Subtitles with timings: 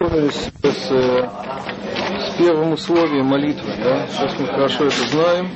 [0.00, 1.28] с, с, э,
[2.26, 3.70] с первым условием молитвы.
[3.84, 4.06] Да?
[4.10, 5.50] Сейчас мы хорошо это знаем.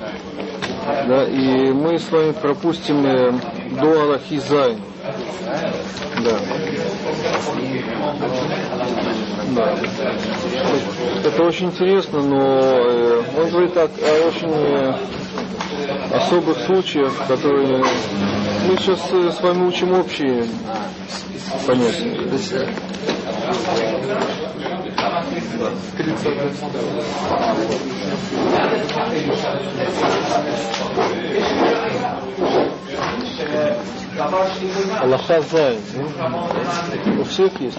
[1.09, 1.25] Да?
[1.25, 3.33] И мы с вами пропустим э,
[3.81, 4.79] до Аллахизайн.
[6.25, 6.39] Да.
[9.57, 9.79] да.
[11.25, 14.95] Это очень интересно, но э, он говорит так о очень э,
[16.13, 20.45] особых случаях, которые мы сейчас э, с вами учим общие
[21.67, 22.29] понятия.
[35.01, 35.81] Аллаха Зайн.
[37.21, 37.79] У всех есть?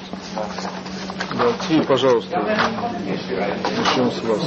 [1.33, 2.39] Да, три, пожалуйста.
[3.77, 4.41] Начнем с вас.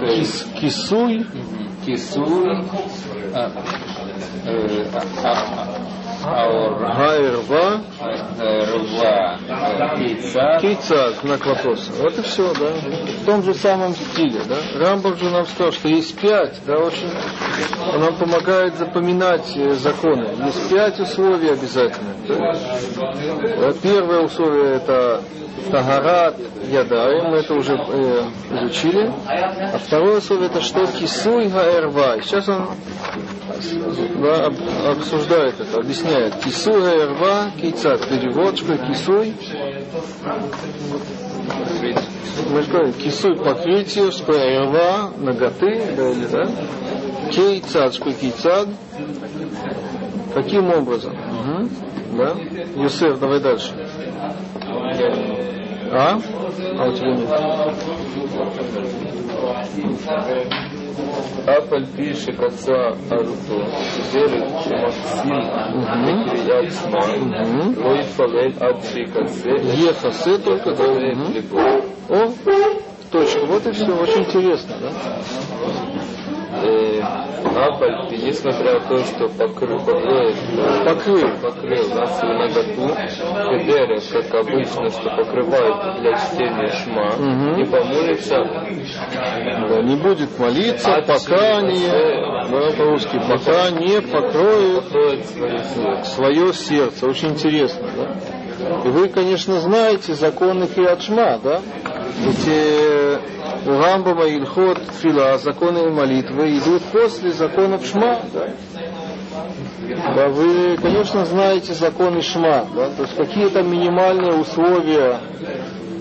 [0.00, 1.26] Кис, кисуй.
[1.86, 2.64] Кисуй.
[6.22, 7.80] Гайрва.
[8.38, 9.38] Рва.
[9.96, 10.58] Кейца.
[10.60, 11.92] Кейца, знак вопроса.
[11.98, 12.70] Вот и все, да.
[13.22, 14.56] В том же самом стиле, да.
[14.78, 17.10] Рамбам же нам сказал, что есть пять, да, очень
[17.92, 20.28] он нам помогает запоминать э, законы.
[20.46, 22.14] Есть пять условий обязательно.
[22.28, 23.72] Да?
[23.82, 25.22] Первое условие это
[25.70, 26.36] Тагарат
[26.68, 29.12] Ядаем, мы это уже э, изучили.
[29.26, 32.22] А второе условие это что Кисуй Гаэрва.
[32.22, 32.68] Сейчас он
[34.22, 34.54] да, об,
[34.86, 36.36] обсуждает это, объясняет.
[36.36, 39.34] Кисуй Гаэрва, Кейцат, перевод, Кисуй.
[42.50, 44.32] Мы же говорим, кисуй покрытие, что
[45.18, 46.48] ноготы, да, или, да?
[47.30, 48.68] Кейцад, что.
[50.34, 51.12] Каким образом?
[51.12, 51.68] Угу.
[52.16, 52.34] Да?
[52.76, 53.72] Юсеф, давай дальше.
[55.92, 56.20] А?
[56.78, 57.28] А у тебя нет.
[61.46, 63.64] Афаль пишет отца Аруту,
[64.12, 65.36] делит Максим
[66.04, 69.50] Микрият Шма, Лой Фавель Адши Касе.
[69.50, 70.84] Ехасе только, да?
[72.08, 72.32] О,
[73.10, 74.92] точно, вот и все, очень интересно, да?
[76.62, 77.00] э,
[77.56, 80.32] Аполь, несмотря на то, что покрыл, покрыл,
[80.84, 87.56] покрыл, покрыл нас наготу, Хедера, как обычно, что покрывают для чтения Шма, угу.
[87.56, 88.44] не помолится.
[89.68, 96.10] Да, не будет молиться, а пока не, да, по-русски, пока не покроет, покроет свое, сердце.
[96.10, 97.06] свое сердце.
[97.06, 98.80] Очень интересно, да?
[98.84, 101.00] Вы, конечно, знаете законы Криат
[101.42, 101.60] да?
[102.26, 103.18] Эти
[103.68, 110.28] у Рамбама, Ильхот, Фила, законы молитвы идут после законов Шма, да?
[110.28, 112.90] Вы, конечно, знаете законы Шма, да?
[112.90, 115.20] То есть какие там минимальные условия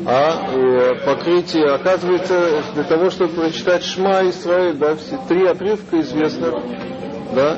[0.05, 1.75] а, э, покрытия.
[1.75, 6.55] Оказывается, для того, чтобы прочитать Шма Исраиль, да, все три отрывка известных,
[7.35, 7.57] да,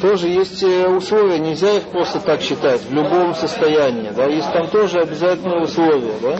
[0.00, 4.68] тоже есть э, условия, нельзя их просто так читать в любом состоянии, да, есть там
[4.68, 6.38] тоже обязательные условия, да,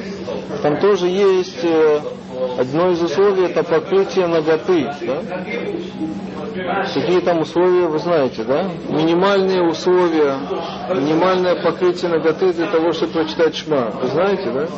[0.62, 2.00] там тоже есть э,
[2.58, 5.22] одно из условий это покрытие ноготы, да,
[6.92, 10.36] какие там условия вы знаете, да, минимальные условия,
[10.90, 14.68] минимальное покрытие ноготы для того, чтобы прочитать шма, вы знаете, да,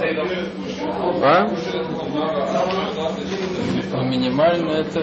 [1.22, 1.48] а?
[3.92, 5.00] Ну, Минимально это...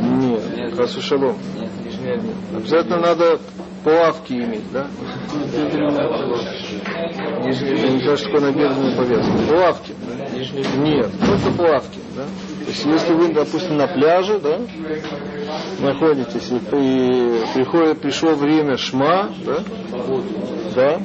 [0.00, 1.36] Нет, раз шалом.
[1.58, 2.20] Нет, нижняя
[2.56, 3.38] Обязательно надо
[3.84, 4.86] плавки иметь, да?
[7.44, 9.32] Я не знаю, что такое набедренная повязка.
[9.48, 9.94] Плавки.
[10.78, 12.24] Нет, только плавки, да?
[12.24, 14.58] То есть если вы, допустим, на пляже, да,
[15.80, 19.58] находитесь, и при, приходит, пришло время шма, да,
[20.74, 21.00] да,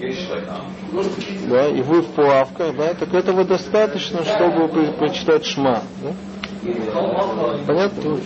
[1.47, 6.13] да, и вы в плавках, да, так этого достаточно, чтобы прочитать шма, да?
[7.68, 8.19] Понятно?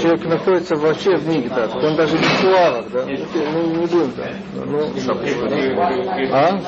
[0.00, 4.12] Человек находится вообще в миге, да, он даже не в плавах, да, ну не будем,
[4.16, 4.90] да, ну,
[6.32, 6.60] а?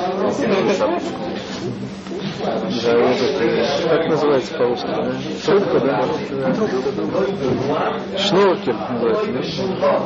[2.45, 4.87] Да, вот это, как называется по-русски?
[4.87, 5.13] да?
[5.47, 6.03] Трубка, да?
[8.19, 10.03] Шнуркель называется, да?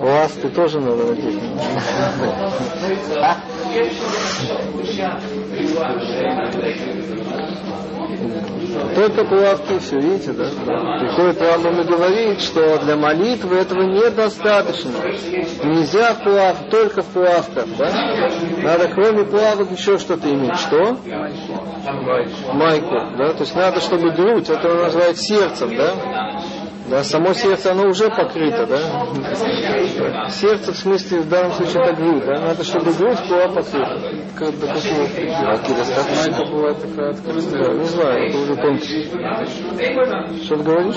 [0.00, 1.40] Ласты тоже надо надеть.
[8.94, 10.50] Только плавки, все, видите, да?
[10.98, 14.90] Приходит Рамбам и говорит, что для молитвы этого недостаточно.
[15.64, 17.90] Нельзя в плав, только в плавках, да?
[18.62, 20.56] Надо кроме плавок еще что-то иметь.
[20.56, 20.96] Что?
[22.52, 23.32] Майку, да?
[23.34, 26.37] То есть надо, чтобы грудь, это он называет сердцем, да?
[26.88, 30.28] Да, само сердце, оно уже покрыто, да?
[30.30, 32.40] Сердце, в смысле, в данном случае, это грудь, да?
[32.40, 34.00] Надо, чтобы грудь была покрыта.
[34.36, 35.08] Как, до какого
[36.16, 37.74] Майка бывает такая открытая.
[37.74, 40.44] Не знаю, это уже тонкость.
[40.44, 40.96] Что ты говоришь?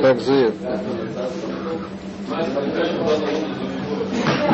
[0.00, 0.54] Как зверь.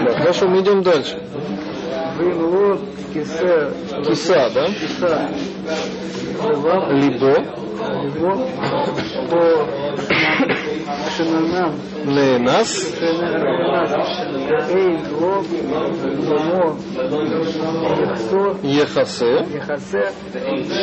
[0.05, 1.20] Да, хорошо, мы идем дальше.
[2.17, 2.79] Вынло
[3.12, 3.70] кисе
[4.06, 4.67] Киса, да?
[4.67, 5.31] киса.
[6.91, 7.32] Либо,
[8.05, 8.32] его
[9.31, 9.41] по
[11.17, 11.75] шинанам
[12.05, 12.93] Ненас,
[14.70, 15.46] Эй, лоб,
[16.29, 16.76] ломо,
[18.00, 20.81] яхсо, Ехасе, яхасе, таи, кисе,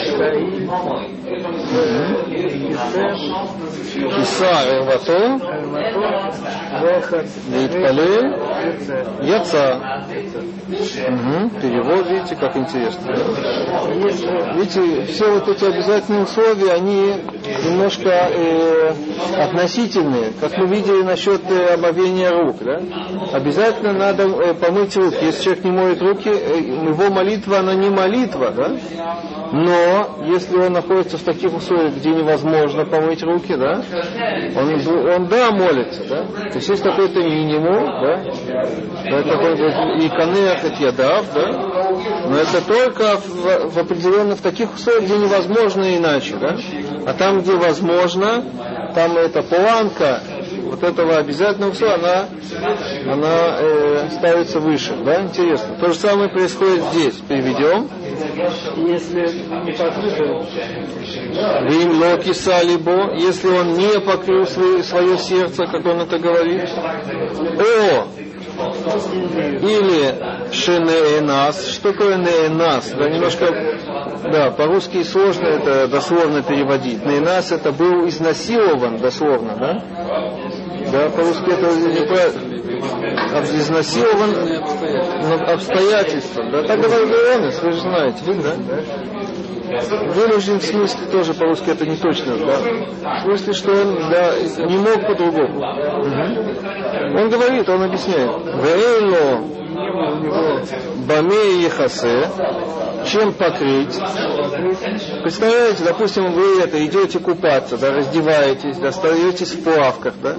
[4.16, 6.02] Киса, Эрвато, армато,
[6.82, 8.51] вехат, Вейтпале, яце.
[9.22, 10.06] Яца.
[10.68, 11.62] Угу.
[11.62, 13.12] Перевод, видите, как интересно.
[14.04, 17.16] Если Видите, все вот эти обязательные условия, они
[17.66, 18.94] немножко э,
[19.38, 22.58] относительные, как мы видели насчет э, омовения рук.
[22.62, 22.82] Да?
[23.34, 25.18] Обязательно надо э, помыть руки.
[25.22, 28.52] Если человек не моет руки, э, его молитва, она не молитва.
[28.52, 28.72] Да?
[29.52, 33.84] Но если он находится в таких условиях, где невозможно помыть руки, да,
[34.56, 36.06] он, он да, молится.
[36.08, 36.24] Да?
[36.24, 38.22] То есть есть какой-то минимум, да?
[39.98, 41.52] И канеах от ядав, да?
[42.30, 46.56] Но это только в, в определенных в таких условиях, где невозможно иначе, да?
[47.06, 48.46] А там, где возможно,
[48.96, 50.22] там эта планка
[50.72, 52.28] вот этого обязательного условия, она,
[53.14, 55.22] она э, ставится выше, да?
[55.22, 55.76] Интересно.
[55.82, 57.16] То же самое происходит здесь.
[57.28, 57.90] Переведем.
[58.88, 59.28] если
[59.66, 60.48] не покрыто,
[61.70, 66.70] Вим локи салибо, если он не покрыл свое, свое сердце, как он это говорит.
[67.60, 68.08] О,
[69.62, 71.70] или шенеэнас.
[71.74, 72.92] Что такое неэнас?
[72.92, 73.48] Да, немножко,
[74.32, 77.06] да, по-русски сложно это дословно переводить.
[77.06, 79.84] Неэнас это был изнасилован, дословно, да?
[80.92, 83.38] Да, по-русски это неправильно.
[83.38, 84.36] Об- Изнасилован
[85.48, 86.52] обстоятельством.
[86.52, 88.56] Да, так говорит Иоаннес, вы же знаете, да?
[90.14, 92.58] Вынужден в смысле тоже по-русски это не точно, да?
[93.20, 94.34] В смысле, что он да,
[94.66, 95.60] не мог по-другому.
[95.60, 97.18] Мгм.
[97.18, 98.32] Он говорит, он объясняет.
[98.62, 99.61] Вейло
[101.08, 102.30] баме ехасе,
[103.06, 103.96] чем покрыть.
[105.24, 110.36] Представляете, допустим, вы это идете купаться, да, раздеваетесь, да, в плавках, да,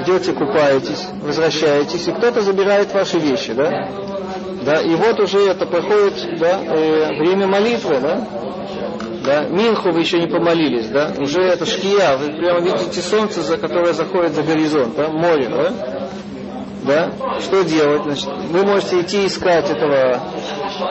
[0.00, 3.88] идете купаетесь, возвращаетесь, и кто-то забирает ваши вещи, да,
[4.64, 8.26] да, и вот уже это проходит, да, э, время молитвы, да,
[9.24, 13.56] да, Минху вы еще не помолились, да, уже это шкия, вы прямо видите солнце, за
[13.56, 16.08] которое заходит за горизонт, да, море, да,
[16.86, 17.10] да,
[17.40, 20.20] что делать, значит, вы можете идти искать этого,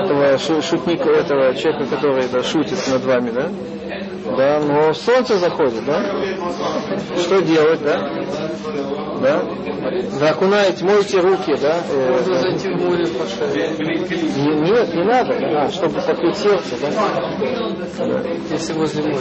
[0.02, 3.50] этого шу- шутника, этого человека, который да, шутит над вами, да,
[4.25, 6.01] да, но солнце заходит, да,
[7.18, 8.10] что делать, да,
[9.22, 13.06] да, вы окунаете, моете руки, да, э, Можно зайти в море
[14.66, 16.88] нет, не надо, да, чтобы покрыть сердце, да,
[18.50, 19.19] Если возле моря.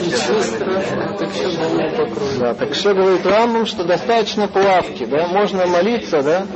[0.00, 2.38] Ничего страшного, так сейчас голову покрою.
[2.38, 6.46] Да, так что говорит Рамбам, что достаточно плавки, да, можно молиться, да,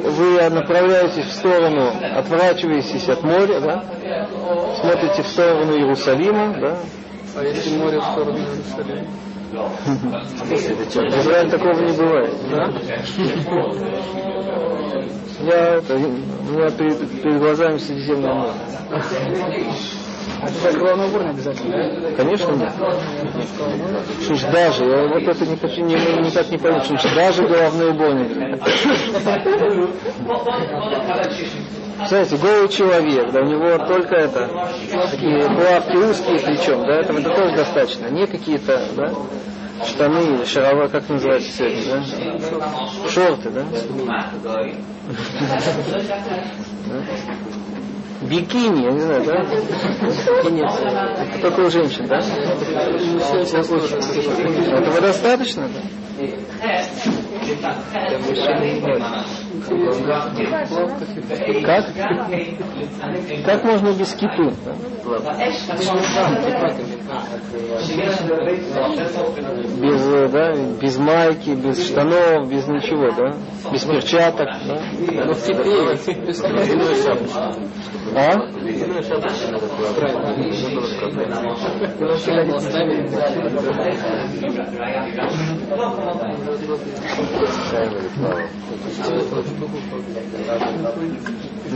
[0.00, 3.84] вы направляетесь в сторону, отворачиваетесь от моря, да,
[4.80, 6.78] смотрите в сторону Иерусалима, да,
[7.36, 9.06] А если море в сторону Иерусалима?
[9.54, 12.72] в Израиле такого не бывает, да?
[15.40, 18.52] Я, это, у меня перед, перед глазами Средиземное море.
[21.08, 22.12] Убор не обязательно.
[22.16, 22.72] Конечно нет.
[24.22, 27.46] Что ж, даже, я вот это не хочу, не, никак не пойму, что ж, даже
[27.46, 28.14] головной убор.
[31.96, 34.48] Представляете, голый человек, да, у него только это,
[35.10, 39.12] такие плавки узкие причем, да, этого это тоже достаточно, не какие-то, да,
[39.86, 43.64] штаны шарова, как называется сегодня, да, шорты, да.
[48.24, 49.44] Бикини, я не знаю, да?
[50.42, 50.62] Бикини,
[51.42, 52.18] только у женщин, да?
[54.78, 55.80] Этого достаточно, да?
[61.64, 61.84] Как?
[63.44, 64.52] Как можно без кипы?
[69.80, 73.34] Без, да, без майки, без штанов, без ничего, да?
[73.72, 74.80] Без перчаток, да?
[75.24, 75.48] Но в
[76.26, 76.64] без кипы.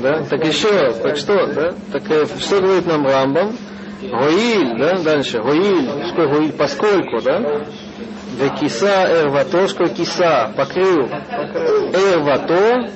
[0.02, 0.22] Да?
[0.24, 1.74] Так еще раз, так что, да?
[1.92, 3.56] Так э, что говорит нам Рамбам?
[4.00, 7.64] Гоиль, да, дальше, Гоиль, что Гоиль, поскольку, да?
[8.38, 11.08] Векиса эрвато, что киса, покрыл
[11.92, 12.88] эрвато,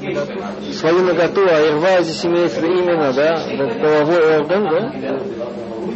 [0.72, 3.42] свою наготу, а эрва здесь имеется именно, да,
[3.80, 4.92] половой орган, да?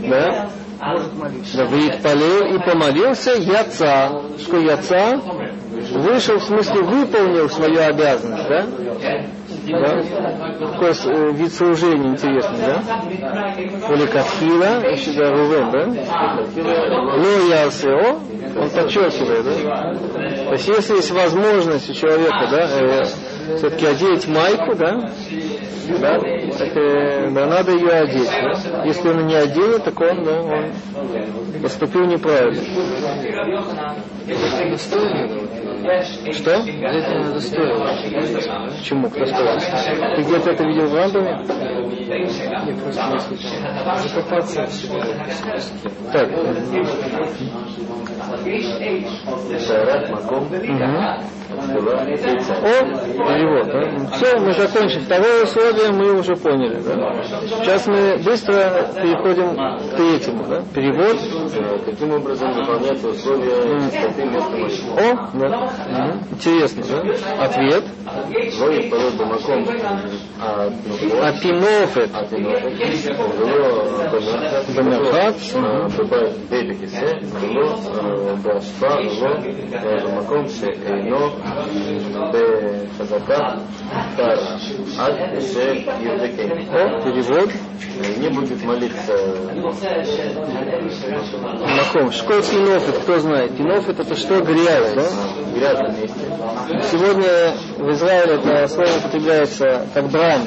[0.09, 0.51] Да?
[0.81, 1.57] Может молиться.
[1.57, 4.23] Да, Ваитпалел и помолился Яца.
[4.39, 5.21] Что Яца?
[5.93, 8.67] Вышел, в смысле, выполнил свою обязанность, да?
[9.69, 10.01] Да?
[10.73, 13.55] Какой э, вид служения интересный, да?
[13.59, 15.87] Или Катхила, еще да, Рувен, да?
[17.17, 18.21] Но Ясео,
[18.61, 19.95] он подчеркивает, да?
[20.47, 23.05] То есть, если есть возможность у человека, да,
[23.57, 25.11] все-таки одеть майку, да,
[26.01, 26.19] да,
[26.59, 28.31] так, э, да, надо ее одеть.
[28.71, 28.85] Да?
[28.85, 32.63] Если он не одел, так он, да, он поступил неправильно.
[36.33, 36.51] Что?
[36.51, 37.89] Это надо стоило.
[38.77, 39.09] Почему?
[39.11, 39.59] Кто сказал?
[40.17, 41.45] Ты где-то это видел в Рамбаме?
[42.07, 43.97] Нет, просто не случайно.
[43.97, 44.67] Закопаться.
[46.13, 46.29] Так.
[51.49, 52.73] О,
[53.13, 53.81] перевод, да?
[54.17, 55.01] Все, мы закончили.
[55.01, 56.93] Второе условие мы уже поняли, да?
[57.63, 60.63] Сейчас мы быстро переходим к третьему, да?
[60.75, 61.17] Перевод.
[61.85, 64.91] Каким образом выполняются условия чистоты места молитвы?
[65.01, 65.71] О, да.
[66.33, 67.45] Интересно, да?
[67.45, 67.85] Ответ.
[68.59, 68.89] Логи
[73.86, 74.76] порой бамаком а Апинофет.
[74.76, 75.56] במרחץ,
[76.00, 77.06] בבית הכיסא,
[77.42, 79.36] ולא אה, בהשפעה, ולא
[79.74, 81.30] אה, במקום שאינו
[82.32, 83.48] בחזקה
[84.18, 84.40] קר,
[85.00, 86.52] עד שיבדקנו.
[86.72, 87.50] О, перевод.
[88.20, 89.14] Не будет молиться
[91.78, 92.12] Маком.
[92.12, 93.58] Что пинофет, кто знает?
[93.58, 94.42] Пинофет это что?
[94.42, 95.04] Грязь, да?
[95.04, 96.26] в грязном месте.
[96.92, 100.46] Сегодня в Израиле это слово употребляется как брань.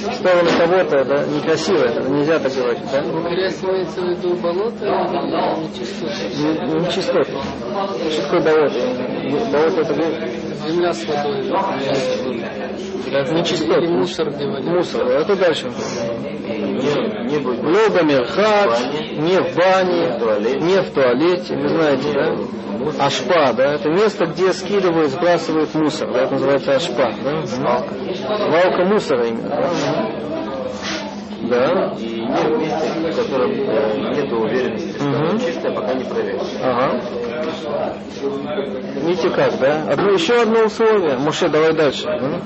[0.00, 3.02] Сторону кого-то, да, некрасиво, это нельзя так говорить, да?
[3.28, 6.14] Грязь имеется в виду болото или нечистота?
[6.38, 7.32] Не, не чистоты.
[8.10, 8.80] Что такое болото?
[9.52, 9.94] Болото это
[10.66, 11.42] Земля с водой.
[13.32, 13.72] не чистоты.
[13.72, 14.66] Или мусор где водят.
[14.66, 15.68] Мусор, а это дальше.
[15.68, 18.78] Не, не будет Лоба мерхат,
[19.16, 23.04] не в бане, не в туалете, вы знаете, да?
[23.04, 27.84] Ашпа, да, это место, где скидывают, сбрасывают мусор, да, это называется ашпа, да?
[28.48, 29.70] Валка мусора именно, да?
[31.50, 31.94] Да.
[31.98, 36.40] и не в месте, в котором э, нет уверенности, что оно чистое, пока не проверишь.
[36.62, 37.00] Ага.
[39.02, 39.84] Видите как, да?
[39.90, 41.16] Одно, еще одно условие.
[41.18, 42.08] Муше, давай дальше.
[42.08, 42.40] М?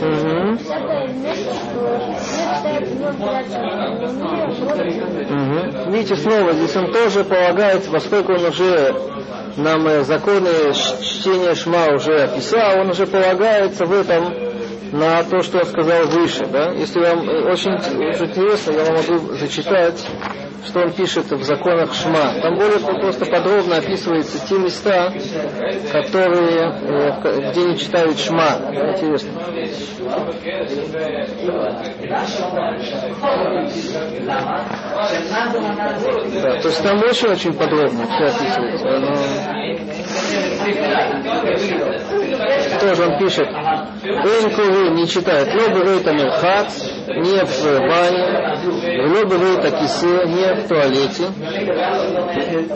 [0.00, 0.58] Мгм.
[5.30, 5.92] Мгм.
[5.92, 8.94] Видите, снова здесь он тоже полагается, поскольку он уже
[9.56, 14.51] нам э, законы чтения Шма уже описал, он уже полагается в этом
[14.92, 16.46] на то, что он сказал выше.
[16.46, 16.70] Да?
[16.72, 20.06] Если вам э, очень очень интересно, я вам могу зачитать,
[20.66, 22.34] что он пишет в законах Шма.
[22.40, 25.12] Там более просто подробно описываются те места,
[25.92, 28.58] которые, э, где не читают Шма.
[28.70, 29.30] Интересно.
[36.42, 38.96] Да, то есть там очень-очень подробно все описывается.
[38.96, 39.16] Оно-
[42.80, 50.26] Тоже он пишет, Энкуры не читает, лобы рейта мерхац, не в бане, лобы рейта кисе,
[50.26, 51.24] не в туалете.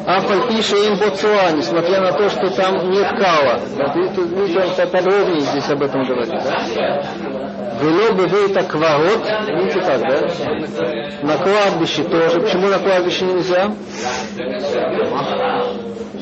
[0.07, 3.61] Афаль пишет им боцуа, несмотря на то, что там нет кала.
[3.77, 6.31] Вот видите, он подробнее здесь об этом говорит.
[6.31, 7.03] Да?
[7.81, 10.21] Вело бы вы так ворот, видите как, да?
[11.23, 12.41] На кладбище тоже.
[12.41, 13.71] Почему на кладбище нельзя?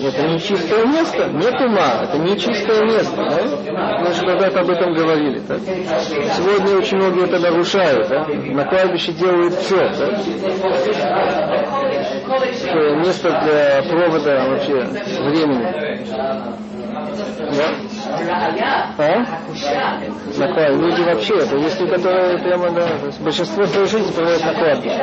[0.03, 3.17] Это не чистое место, нет ума, это не чистое место.
[3.17, 4.01] Да?
[4.01, 5.41] Мы же когда-то об этом говорили.
[5.47, 5.59] Да?
[5.59, 8.09] Сегодня очень многие это нарушают.
[8.09, 8.27] Да?
[8.27, 9.77] На кладбище делают все.
[9.77, 10.19] Да?
[12.65, 14.75] Такое место для провода вообще
[15.23, 15.67] времени.
[17.57, 17.94] Да?
[18.99, 19.19] А?
[20.39, 20.85] На кладбище.
[20.85, 22.89] Люди вообще, это есть люди, которые прямо, да,
[23.21, 25.01] большинство своей жизни проводят на кладбище.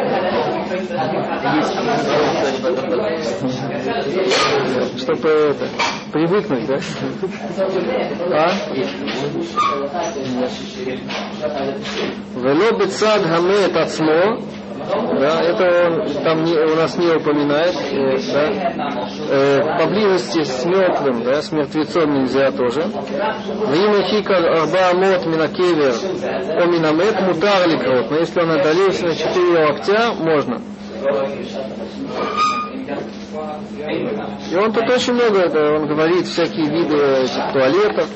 [4.98, 5.68] Чтобы это,
[6.12, 6.78] привыкнуть, да?
[8.34, 8.52] А?
[12.36, 14.40] Вело бецад гамет ацмо,
[15.20, 18.82] да, это он там не, у нас не упоминает, э, да,
[19.30, 22.82] Э, поблизости с мертвым, да, с мертвецом нельзя тоже.
[22.82, 25.94] Время хика арба мот минакевер
[26.62, 30.62] о минамет мутар ликрот, но если он отдалился на 4 локтя, можно.
[34.52, 38.10] И он тут очень много, да, он говорит всякие виды этих туалетов.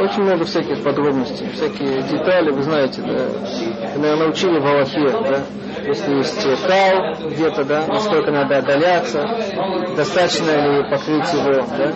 [0.00, 3.28] Очень много всяких подробностей, всякие детали, вы знаете, да.
[3.94, 5.42] Вы, наверное, учили в Аллахе, да.
[5.84, 9.26] Если есть кал где-то, да, насколько надо отдаляться,
[9.96, 11.92] достаточно ли покрыть его, да,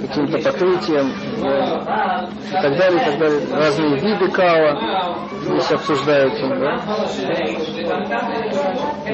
[0.00, 3.40] каким-то покрытием, да, и так далее, и так далее.
[3.52, 6.80] Разные виды кала здесь обсуждаются, да.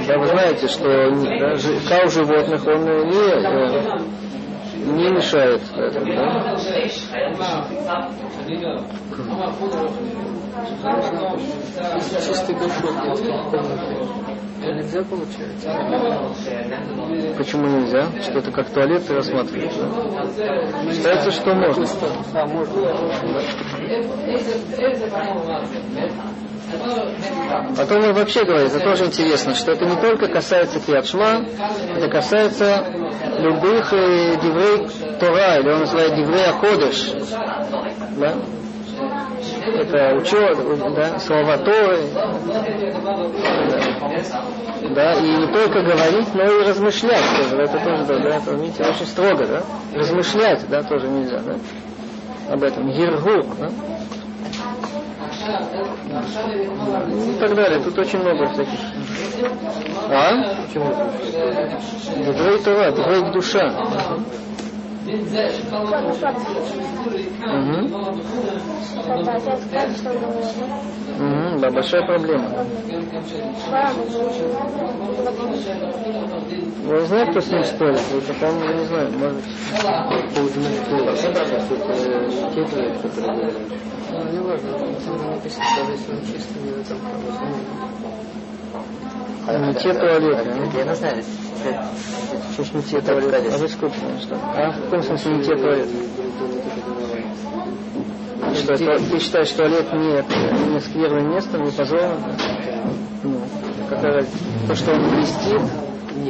[0.06, 1.56] Да, вы знаете, что да,
[1.88, 3.98] кал животных, он не, э,
[4.86, 6.56] не мешает этому, да?
[12.26, 12.94] Чистый горшок
[14.74, 15.68] нельзя получается?
[17.36, 18.06] Почему нельзя?
[18.22, 20.92] Что это как туалет ты рассматриваешь, да?
[20.92, 21.86] Считается, что можно.
[22.34, 22.92] А, можно.
[27.76, 31.44] Потом он вообще говорит, это тоже интересно, что это не только касается Киатшма,
[31.96, 32.84] это касается
[33.38, 37.12] любых э, диврей Тора, или он называет диврей Аходыш.
[38.16, 38.34] Да?
[39.74, 40.58] Это учет,
[40.94, 42.00] да, слова Торы.
[42.14, 42.32] Да.
[44.94, 47.62] да, и не только говорить, но и размышлять тоже.
[47.62, 49.62] Это тоже, да, да это, видите, очень строго, да.
[49.94, 51.56] Размышлять, да, тоже нельзя, да.
[52.52, 52.88] Об этом.
[52.88, 53.68] Ергу, да.
[55.48, 57.80] Ну, и так далее.
[57.82, 58.78] Тут очень много всяких.
[60.10, 60.32] А?
[60.66, 60.94] Почему?
[62.32, 63.72] Двой Тора, двой душа.
[67.48, 67.98] Угу.
[71.60, 72.48] Да, большая проблема.
[76.84, 78.00] Вы знаете, кто с ним спорит?
[78.12, 79.44] Вы потом, я не знаю, может,
[79.82, 80.60] по поводу
[84.10, 84.72] Ну, не важно,
[85.04, 86.98] там написано, даже если он чистый, не в этом
[89.56, 90.50] не те туалеты.
[90.76, 91.24] Я не знаю,
[92.52, 93.50] Что не те туалеты?
[93.50, 94.34] А вы сколько что?
[94.34, 94.70] А?
[94.70, 95.94] В каком смысле не те туалеты?
[98.54, 102.22] Что, это, ты считаешь, что туалет не, не скверным местом, не позорным?
[103.22, 103.40] Ну,
[103.88, 104.24] какая?
[104.66, 105.62] То, что он блестит,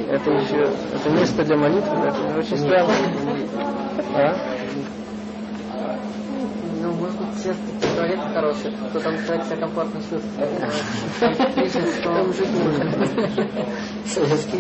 [0.09, 2.93] это еще это место для молитвы, это очень странно.
[4.15, 4.37] А?
[6.99, 7.55] Ну, может быть, все
[7.95, 10.51] туалет хороший, то там человек себя комфортно чувствует.
[12.35, 12.49] Жить
[14.07, 14.59] Советский.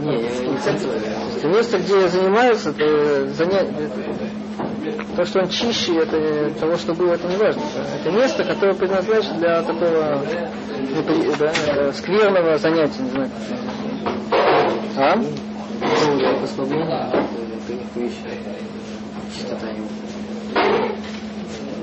[0.00, 3.68] Не, я не место, где занимаются, это занять,
[5.16, 7.62] то, что он чище, это того, что было, это не важно.
[8.00, 10.24] Это место, которое предназначено для такого
[11.38, 13.30] да, скверного занятия, не знаю.
[14.96, 15.16] А?
[16.40, 17.10] Послабление,
[17.66, 18.40] каких вещей.
[19.34, 20.89] Чистота его.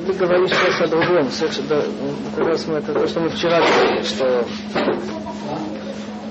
[0.08, 1.30] Ты говоришь сейчас о другом.
[1.30, 1.84] Секс, да,
[2.34, 4.46] как раз мы, это то, что мы вчера говорили, что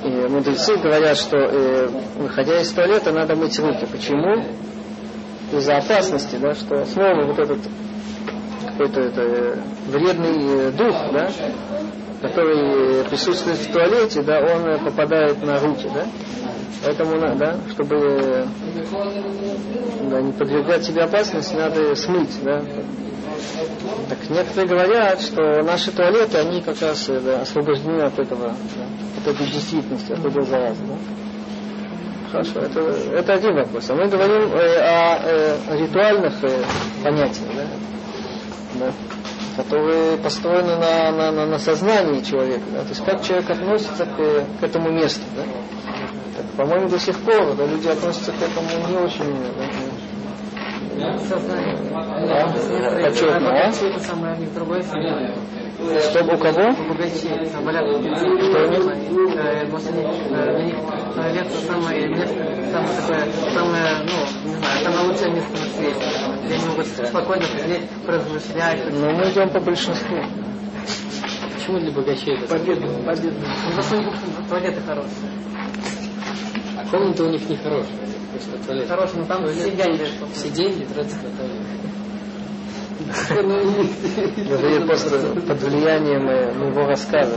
[0.02, 3.86] э, мудрецы говорят, что э, выходя из туалета, надо мыть руки.
[3.92, 4.46] Почему?
[5.52, 7.58] Из-за опасности, да, что снова вот этот
[8.66, 9.56] какой-то это, э,
[9.88, 11.28] вредный э, дух, да,
[12.22, 16.06] который присутствует в туалете, да, он попадает на руки, да.
[16.82, 18.46] Поэтому, да, чтобы
[20.10, 22.62] да, не подвергать себе опасности, надо смыть, да.
[24.08, 28.86] Так некоторые говорят, что наши туалеты, они как раз э, да, освобождены от этого, да,
[29.20, 30.82] от этой действительности, от этой заразы.
[30.86, 30.94] Да?
[32.30, 33.88] Хорошо, это, это один вопрос.
[33.90, 36.62] А мы говорим э, о э, ритуальных э,
[37.02, 37.66] понятиях, да?
[38.78, 38.92] Да,
[39.56, 42.64] которые построены на, на, на, на сознании человека.
[42.72, 42.82] Да?
[42.82, 45.22] То есть как человек относится к, к этому месту.
[45.34, 45.42] Да?
[46.36, 49.64] Так, по-моему, до сих пор да, люди относятся к этому не очень да,
[51.28, 51.76] сознание.
[52.26, 52.52] Да,
[53.02, 53.72] почетно, а?
[54.54, 55.34] Другое сознание.
[56.10, 56.72] Чтобы у кого?
[56.72, 56.94] Что
[58.64, 58.82] у них?
[61.14, 62.34] Самое место,
[62.72, 66.04] самое такое, самое, ну, не знаю, самое лучшее место на свете.
[66.44, 68.80] Где они могут спокойно сидеть, поразмышлять.
[68.92, 70.16] Но мы идем по большинству.
[71.54, 72.46] Почему для богачей это?
[72.48, 73.34] Победа, победа.
[73.76, 74.14] Ну, них
[74.48, 75.30] туалеты хорошие.
[76.90, 77.96] Комната у них не хорошая.
[78.66, 78.88] Туалет.
[78.88, 80.06] Хорошие, но там все деньги.
[80.34, 81.62] Все деньги тратят на туалет.
[84.60, 87.34] Вы просто под влиянием э, моего рассказа.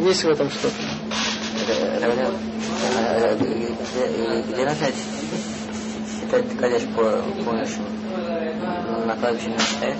[0.00, 0.74] Есть в этом что-то?
[2.96, 3.76] А, где-
[4.56, 4.76] нужно
[6.20, 7.78] считать кадеш по помощи?
[9.06, 9.96] На кладбище не считает?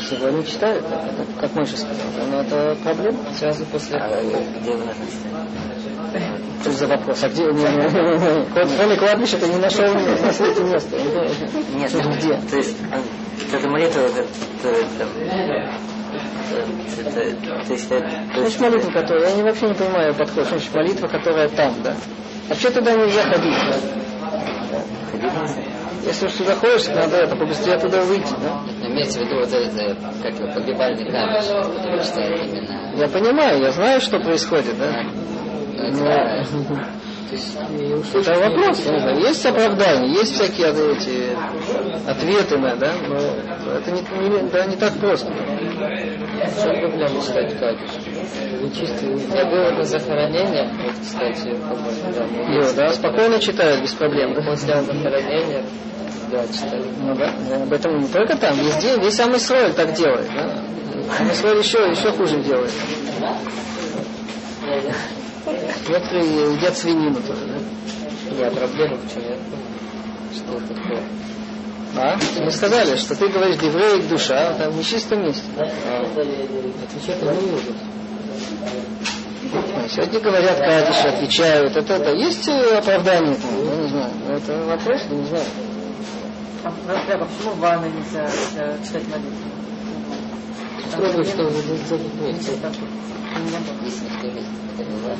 [0.00, 2.06] Всего не читают, это, как Миша сказал.
[2.30, 3.18] Но это проблема.
[3.34, 3.98] Сразу после...
[3.98, 5.71] А где вы считать?
[6.62, 7.22] Что за вопрос?
[7.24, 7.44] А где?
[7.44, 10.96] Кроме кладбища ты не нашел на свете места.
[11.74, 12.36] Нет, Где?
[12.50, 12.76] то есть
[13.52, 14.08] Это молитва,
[17.68, 18.12] считаешь...
[18.36, 19.30] Значит, молитва, которая...
[19.30, 20.46] Я не, вообще не понимаю подход.
[20.46, 21.96] Значит, молитва, которая там, да.
[22.48, 23.76] Вообще туда нельзя ходить, да.
[26.04, 28.60] Если уж туда ходишь, надо это побыстрее туда выйти, да?
[28.66, 32.92] Нет, имеется в виду вот это, как его, погребальный камень, считает именно...
[32.96, 35.04] Я понимаю, я знаю, что происходит, да?
[35.74, 36.44] Ну, это-
[38.50, 38.78] вопрос.
[39.26, 41.36] Есть оправдания, есть всякие эти
[42.06, 45.28] ответы на, да, но это не, не- да, не так просто.
[45.28, 47.90] Чем проблема читать кадиш?
[49.34, 52.26] Я был на захоронениях, вот, кстати, по-моему, да.
[52.30, 54.34] ну, Его, есть да, спокойно читают, без проблем.
[54.44, 55.64] После захоронения,
[56.30, 56.84] да, читали.
[57.00, 57.32] Ну да,
[57.62, 60.62] об этом не только там, везде, весь самый Исраиль так делает, да.
[61.16, 62.70] Сам Исраиль еще, еще хуже делает.
[65.46, 67.58] Некоторые едят свинину тоже, да.
[68.34, 69.22] Не, проблема в чем?
[69.22, 69.62] Я понял,
[70.34, 71.02] что такое.
[71.94, 72.16] А?
[72.40, 75.44] Мы сказали, что ты говоришь еврей душа, а там в нечистом месте.
[75.58, 77.74] Отвечать на нужно.
[79.74, 82.12] А Сегодня говорят кадиши, отвечают, это, это.
[82.12, 84.12] Есть э, оправдание там, я не знаю.
[84.28, 85.44] Это вопрос, я не знаю.
[86.64, 86.70] А,
[87.06, 88.26] Прямо, почему в ванной нельзя
[88.56, 89.52] э, читать молитву?
[90.92, 91.62] Попробуй, что вы.
[92.62, 93.76] Так, у меня было.
[93.82, 94.40] Никто не
[94.78, 95.18] это бывает.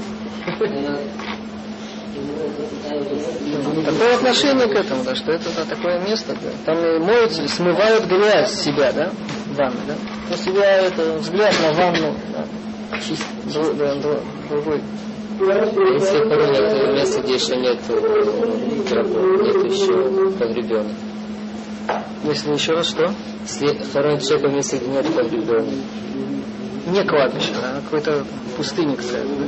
[3.84, 6.50] Такое отношение к этому, да, что это да, такое место, да.
[6.66, 9.10] там моются, смывают грязь с себя, да,
[9.46, 9.94] в ванной, да.
[10.30, 13.24] У себя это взгляд на ванну, да, чист,
[13.76, 14.82] да, дру- другой.
[15.40, 20.96] Если хоронят место, где еще нет э, гробов, нет еще погребенных.
[22.24, 23.12] Если еще раз что?
[23.40, 25.74] Если хоронят человека в месте, где нет погребенных.
[26.86, 28.24] Не кладбище, а какой-то
[28.56, 29.44] пустыня какая-то, да?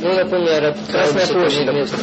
[0.00, 0.26] Ну, я
[0.90, 1.98] Красная площадь, допустим.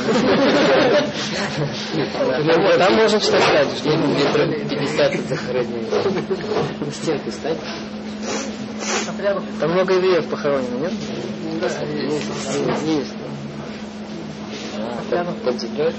[2.46, 3.98] Да, Там можно читать кладбище.
[3.98, 6.92] Метров 50 от захоронения.
[6.92, 7.58] Стенку стать?
[9.08, 10.94] А Там много евреев похоронено, нет?
[11.62, 12.88] Есть.
[12.88, 13.14] Есть.
[15.10, 15.94] Прямо под землей?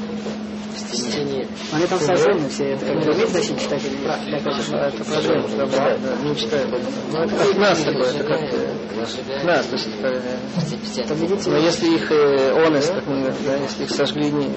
[0.72, 1.46] В стене.
[1.72, 4.42] Они там сожжены все, это как бы видно, читать или нет?
[4.42, 6.70] Это сожжено, да, да, да, не читают.
[7.10, 11.94] Ну, это как нас такое, это как э, нас, то есть это, э, но если
[11.94, 14.50] их э, honest, как мы да, если их сожгли, не,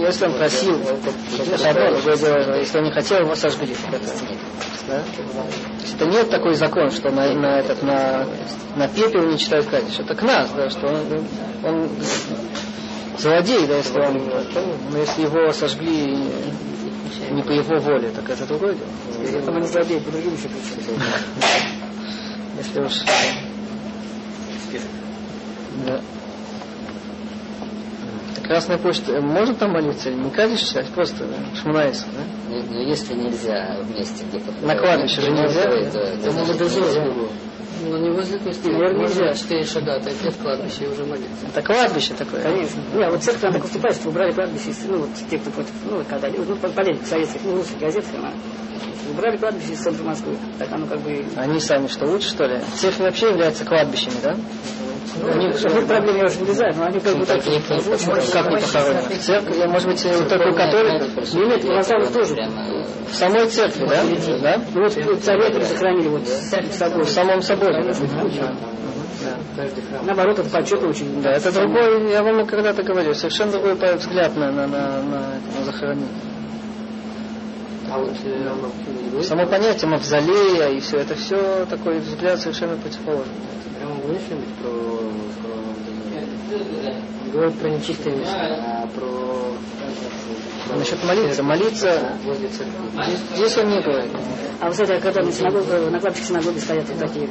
[0.00, 3.74] если он- просил, это одно, другое дело, если он не хотел, его сожгли.
[3.92, 4.06] Это,
[4.88, 5.02] да?
[5.94, 8.26] Это нет такой закон, что на, на этот на,
[8.76, 9.98] на пепел не читают кадиш.
[9.98, 11.24] Это к нас, да, что он,
[11.64, 11.90] он
[13.18, 14.30] злодей, да, если он,
[14.90, 16.16] но если его сожгли
[17.30, 19.38] не по его воле, так это другое дело.
[19.38, 21.00] Это мы не злодей, по другим еще причинам.
[22.58, 22.92] Если уж...
[25.86, 26.00] Да.
[28.50, 30.88] Красная почта, э, можно там молиться или не кадиш читать?
[30.88, 32.22] Просто да, шмунаис, да?
[32.48, 34.66] Ну, ну, если нельзя в месте, где похоронят.
[34.66, 35.62] На кладбище же нельзя?
[35.62, 37.06] То, то, Да, значит, даже нельзя.
[37.82, 38.66] Ну, не возле кости.
[38.68, 39.34] Наверное, Можно нельзя.
[39.34, 41.46] четыре шага отойти от кладбища и уже молиться.
[41.48, 42.42] Это кладбище такое.
[42.42, 42.80] Конечно.
[42.94, 46.04] Не, вот церковь, она так уступает, что убрали кладбище, ну, вот те, кто против, ну,
[46.08, 48.32] когда, ну, по- полемик советских, ну, русских газет, она,
[49.10, 50.36] убрали кладбище из центра Москвы.
[50.58, 51.24] Так оно как бы...
[51.36, 52.60] Они сами что, лучше, что ли?
[52.76, 54.36] Церковь вообще является кладбищами, да?
[55.22, 57.42] У них, в их проблеме я уже не знаю, но они как бы так...
[57.42, 59.02] Как не похоронено?
[59.02, 61.34] В церкви, может быть, только у католиков?
[61.34, 62.34] Ну, нет, православных тоже.
[62.34, 64.02] Прямо В самой церкви, да?
[64.40, 64.62] Да?
[64.72, 67.82] Ну, вот ну, царя сохранили вот в самом соборе.
[67.82, 68.54] да?
[70.04, 71.20] Наоборот, это почет очень.
[71.22, 75.20] Да, это другой, я вам когда-то говорил, совершенно другой взгляд на, на, на, на,
[75.58, 76.08] на захоронение.
[77.90, 83.34] А вот э, Само понятие мавзолея и все, это все такой взгляд совершенно противоположный.
[83.80, 84.70] Прямо говоришь что-нибудь про,
[85.42, 85.50] про
[87.32, 89.54] Говорит про нечистое место, а про...
[90.76, 92.72] Насчет молиться, молиться, Возле церкви.
[93.04, 94.10] здесь, здесь он не говорит.
[94.60, 97.28] А вы знаете, когда на, синагоге, на кладбище синагоги стоят вот такие,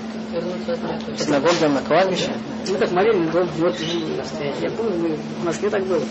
[1.18, 2.32] Синагога на кладбище.
[2.68, 6.02] ну так молили, вот, вот я помню, мы в Москве так было.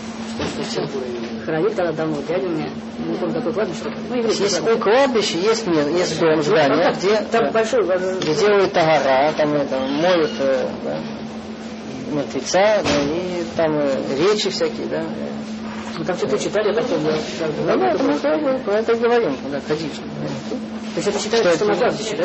[1.49, 4.77] Хоронили тогда давно, дядя у меня, не помню, какое кладбище, ну, еврейское Есть кладбище.
[4.77, 7.81] у кладбища есть, ме- есть Ну, здание, там, где, там большой,
[8.19, 10.99] где делают тагара, там это, моют э, да,
[12.13, 15.03] мертвеца, да, и там э, речи всякие, да.
[15.97, 17.13] мы там что-то читали, так помню.
[17.65, 19.95] Да, да, это мы говорим, про это говорим, да, ходить.
[19.95, 21.73] То есть это считается, Что что это?
[21.73, 22.15] на кладбище,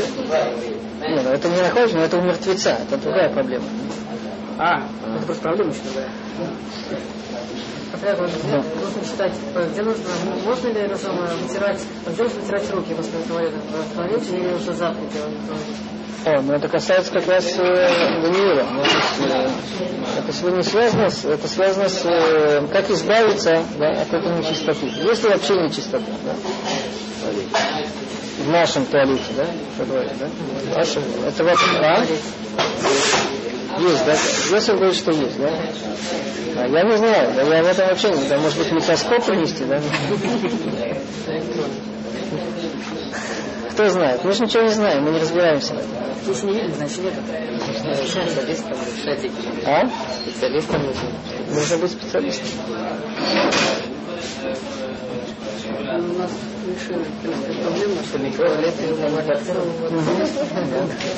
[1.00, 1.08] да?
[1.08, 3.64] Не, ну это не находишь, но это у мертвеца, это другая проблема.
[4.58, 4.82] А,
[5.16, 6.10] это просто проблема еще другая.
[8.00, 10.04] Вот, нужно считать, э, где нужно,
[10.44, 14.72] можно ли это самое, вытирать, где нужно вытирать руки после туалета, в туалете или уже
[14.72, 15.94] завтра делать в туалете?
[16.26, 17.88] О, ну это касается как раз э.
[18.22, 19.50] Ну, э,
[20.18, 24.87] это сегодня связано с, это связано с э, как избавиться да, от этой нечистоты.
[24.87, 26.35] Если вообще нечистота, да.
[28.44, 29.46] в нашем туалете, да?
[29.74, 30.26] Что говорите, да?
[30.26, 32.04] В нашем, это вот, а?
[33.78, 34.12] Есть, да?
[34.56, 35.48] Йосиф говорит, что есть, да?
[36.56, 38.42] А я не знаю, да, я в этом вообще не знаю.
[38.42, 39.80] Может быть, микроскоп принести, да?
[43.70, 44.24] Кто знает?
[44.24, 45.74] Мы же ничего не знаем, мы не разбираемся.
[46.26, 47.14] Если не видно, значит нет.
[48.22, 48.76] Специалистом
[49.66, 49.87] А?
[50.22, 51.08] Специалистом нужно.
[51.50, 52.46] Нужно быть специалистом.
[55.96, 56.30] У нас
[56.66, 58.94] решили, в принципе, проблему, что Туалеты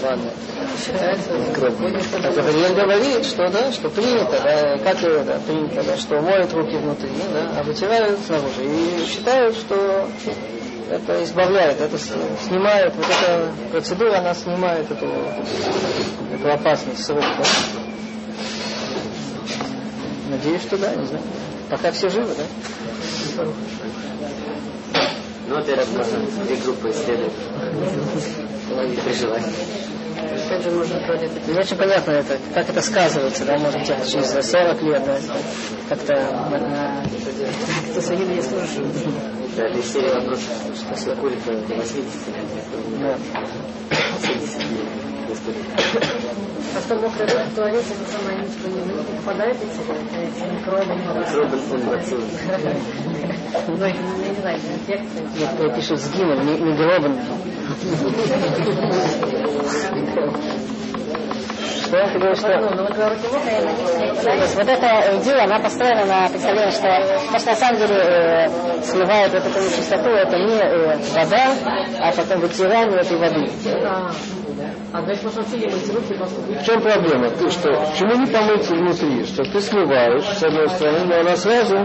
[0.02, 0.30] Ванна.
[0.84, 1.30] Считается
[2.22, 6.76] А говорит, что да, что принято, да, как его, да, принято, да, что моют руки
[6.76, 8.64] внутри, да, а вытирают снаружи.
[8.64, 10.08] И считают, что
[10.90, 15.06] это избавляет, это снимает, вот эта процедура, она снимает эту,
[16.32, 17.44] эту опасность с рук, да.
[20.28, 21.24] Надеюсь, что да, не знаю.
[21.70, 22.44] Пока все живы, да?
[25.48, 27.32] Ну, во-первых, можно две группы исследовать.
[29.04, 29.46] При желании.
[30.46, 34.10] опять же можно туалет Не очень понятно это, как это сказывается, да, может быть, это
[34.10, 35.18] через 40 лет, да,
[35.88, 37.02] как-то на, на-
[37.90, 38.88] Кто сегодня не слушает.
[39.56, 42.04] Да, из серии вопросов, что все курит до 80
[43.00, 43.16] да.
[44.20, 45.15] 70 дней.
[45.46, 49.80] А что мокрый рот в туалете, это самое ничего не не попадает эти,
[50.20, 50.94] эти микробы?
[50.94, 51.56] Микробы,
[51.90, 52.22] бациллы.
[53.68, 55.22] Ну, я не знаю, инфекции.
[55.38, 57.16] Некоторые пишут сгинул, не, не гробан.
[61.86, 62.48] Что ты говоришь, что...
[62.58, 66.28] Ну, вот говорите, мокрое, на них не То есть вот эта идея, она построена на
[66.28, 66.88] представлении, что,
[67.26, 68.48] потому что на самом деле э,
[68.82, 71.54] смывает вот эту нечистоту, это не э, вода,
[72.00, 74.45] а потом вытирание этой воды.
[74.58, 77.28] А, а значит, можно вообще не мыть руки, просто В чем проблема?
[77.30, 77.70] Ты что?
[77.72, 79.24] Почему не помыть внутри?
[79.24, 81.76] Что ты смываешь, с одной стороны, но она сразу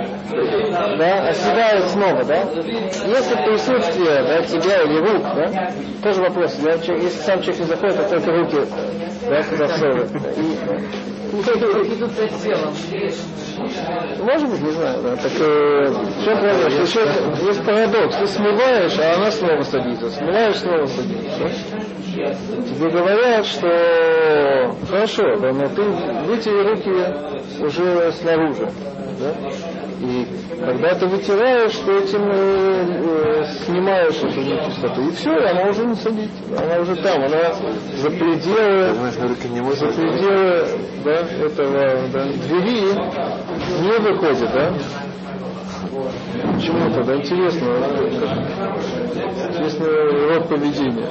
[0.98, 2.42] да, оседает снова, да?
[2.54, 8.00] Если присутствие да, тебя или рук, да, тоже вопрос, да, если сам человек не заходит,
[8.00, 8.58] а только руки
[9.28, 10.12] да, туда всовывает.
[10.38, 12.74] И- идут за телом.
[14.22, 15.16] Может быть, не знаю, да.
[15.16, 16.70] Так э, чем проблема?
[16.70, 18.16] Что человек, есть парадокс.
[18.18, 20.10] Ты смываешь, а она снова садится.
[20.12, 21.50] Смываешь, снова садится.
[22.14, 28.70] Тебе говорят, что хорошо, да, но ты вытери руки уже снаружи.
[29.20, 29.34] Да?
[30.02, 30.28] И
[30.60, 35.02] когда ты вытираешь, ты этим э, э, снимаешь эту нечистоту.
[35.04, 36.42] И все, она уже не садится.
[36.58, 37.54] Она уже там, она
[37.98, 40.68] за пределы, за пределы
[41.06, 41.12] да,
[41.46, 42.82] этого да, двери
[43.84, 44.74] не выходит, да?
[46.56, 47.04] Почему?
[47.04, 47.68] Да, интересно.
[49.50, 51.10] Интересный род поведения.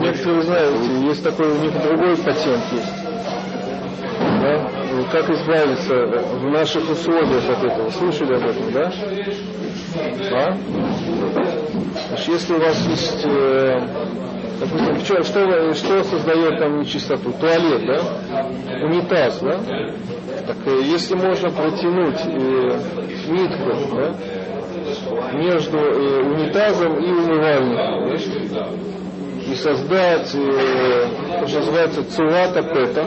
[0.00, 2.92] Некоторые знаете, есть такой у них другой патент есть.
[4.40, 4.54] Да?
[4.54, 5.94] И Как избавиться
[6.38, 7.90] в наших условиях от этого?
[7.90, 8.92] Слышали об этом, да?
[10.32, 10.56] А?
[12.08, 13.80] Значит, если у вас есть, э,
[14.60, 17.32] допустим, что, что, что создает там нечистоту?
[17.32, 18.00] Туалет, да?
[18.84, 19.58] Унитаз, да?
[20.46, 22.78] Так э, если можно протянуть э,
[23.28, 24.14] нитку, да?
[25.32, 28.10] Между э, унитазом и умывальником,
[29.46, 31.06] и создать, э,
[31.40, 33.04] то, что называется цурата пета,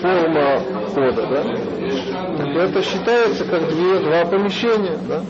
[0.00, 0.60] форма
[0.94, 2.62] хода, да?
[2.62, 5.22] Это считается как две, два помещения, да?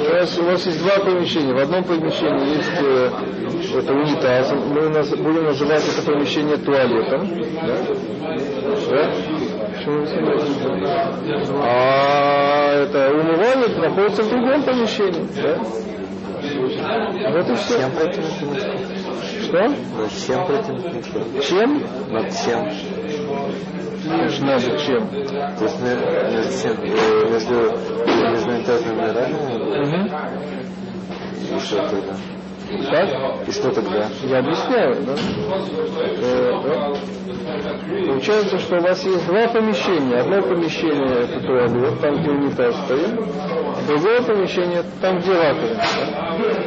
[0.00, 1.54] У вас, у вас есть два помещения.
[1.54, 3.10] В одном помещении есть э,
[3.78, 4.52] это унитаз.
[4.52, 4.88] Мы
[5.22, 7.28] будем называть это помещение туалетом.
[7.66, 7.76] Да?
[8.90, 9.65] Да?
[9.86, 10.84] Почему?
[11.62, 15.26] А это умывальник находится в другом помещении.
[15.40, 15.58] Да?
[17.30, 17.78] Вот и все.
[19.42, 19.62] Что?
[20.26, 20.74] Чем против
[21.46, 21.68] Чем?
[22.12, 22.68] Над чем?
[24.22, 25.08] Лишь надо чем.
[25.08, 26.76] То есть на- между чем?
[26.82, 27.54] Э, Между
[28.06, 30.04] между унитазными ранами Мгм.
[31.54, 32.14] и что тогда?
[32.90, 33.48] Так?
[33.48, 34.08] И что тогда?
[34.24, 35.14] Я объясняю, да?
[36.20, 36.92] Э, да?
[38.06, 40.16] Получается, что у вас есть два помещения.
[40.20, 43.14] Одно помещение это туалет, там где унитаз стоит.
[43.86, 45.74] Другое помещение там, где раковина.
[45.76, 45.84] да?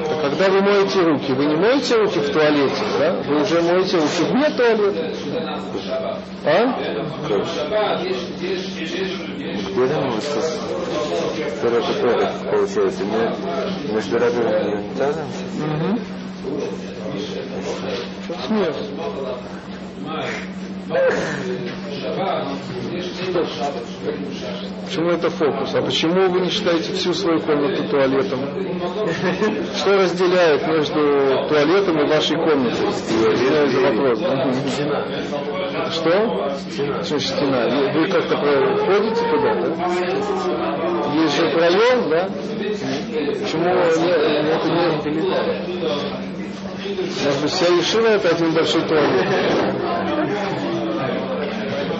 [0.10, 3.12] А Когда вы моете руки, вы не моете руки в туалете, да?
[3.28, 5.12] Вы уже моете руки вне туалета.
[6.46, 6.80] А?
[9.76, 10.12] Где там
[11.58, 13.04] второй поток получается?
[13.04, 15.26] Ме- Между раковиной и унитазом?
[15.26, 15.89] Угу.
[18.48, 18.76] Смех.
[24.86, 25.76] Почему это фокус?
[25.76, 28.40] А почему вы не считаете всю свою комнату туалетом?
[29.76, 32.92] Что разделяет между туалетом и вашей комнатой?
[33.70, 34.20] За вопрос.
[35.94, 37.04] Что?
[37.04, 37.92] Что стена?
[37.94, 39.68] Вы как-то ходите туда, да?
[41.22, 42.30] Есть же проем, да?
[43.10, 45.22] Почему это не...
[47.26, 49.26] Может быть, вся Ешива это один большой туалет?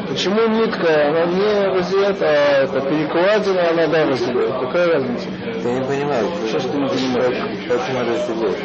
[0.08, 4.52] Почему нитка, она не разделяет, а это перекладина, она да разделяет?
[4.60, 5.28] Какая разница?
[5.64, 7.68] Я не понимаю, Что ж ты не понимаешь?
[7.68, 8.58] как она разделяет.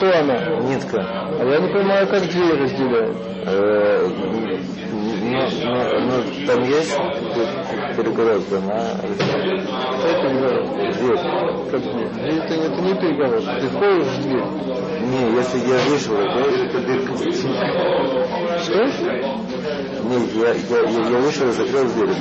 [0.00, 0.38] Кто она?
[0.62, 0.98] Нитка.
[0.98, 3.16] А я не понимаю, как две разделяют.
[3.44, 6.96] Э, Ну, ну, ну, там есть
[7.98, 8.56] перегородка,
[9.02, 9.60] разделяет.
[9.60, 10.74] Что перегородка?
[10.98, 11.20] Дверь.
[11.70, 12.08] Как дверь?
[12.32, 13.60] Это, это не перегородка.
[13.60, 14.48] Ты входишь в дверь.
[15.02, 17.12] Не, если я вышел, то это дырка.
[18.58, 18.80] Что?
[20.08, 22.14] Не, я, я, я, я вышел и закрыл дверь.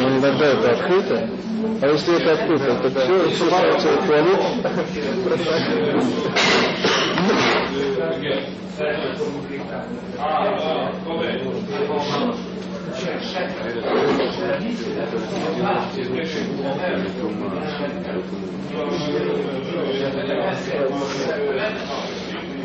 [0.00, 1.28] Ну, иногда это открыто.
[1.82, 4.40] А если это открыто, то все, все становится туалет.
[7.22, 8.12] Да,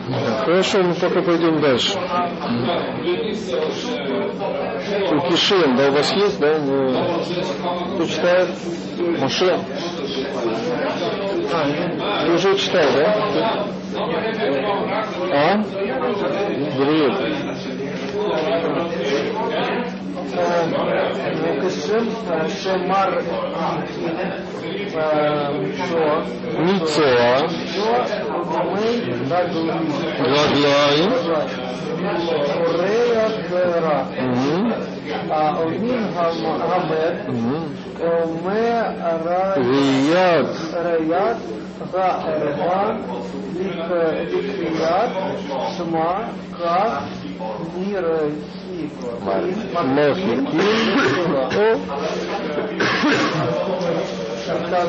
[0.10, 1.98] Хорошо, мы пока пойдем дальше.
[5.12, 6.56] У Кишин, да, у вас есть, да?
[7.96, 8.50] Кто читает?
[9.20, 9.60] Муше.
[11.52, 13.66] А, ты уже читал, да?
[15.34, 15.58] А?
[16.78, 17.14] Гриет.
[26.60, 27.50] Мицоа.
[38.00, 38.78] Оме
[39.58, 41.38] Рияд, Раят,
[41.92, 42.96] Гаэрван,
[43.58, 45.12] Ликрият,
[45.76, 47.04] Шма, Кaf,
[47.76, 48.06] Мир
[54.46, 54.86] Когда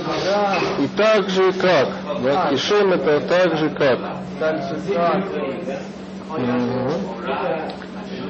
[0.78, 1.88] и так же как.
[2.22, 3.98] Да, Кишем это так же как.
[6.36, 6.90] Мгм.